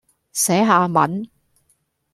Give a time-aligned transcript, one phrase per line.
[0.31, 1.29] 寫下文